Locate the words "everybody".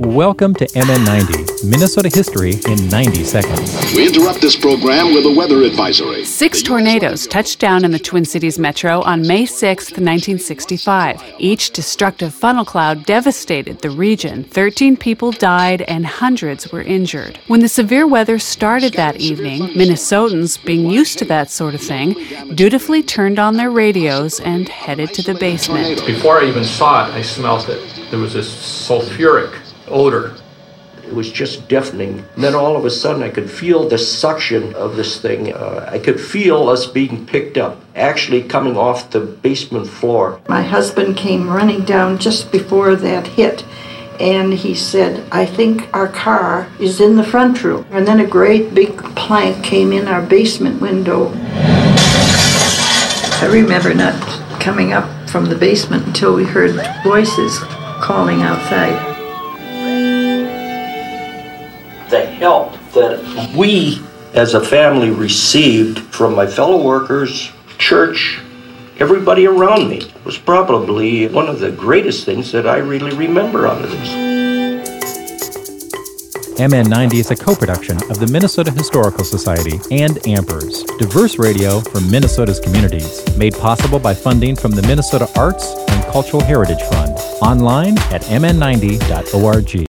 68.98-69.46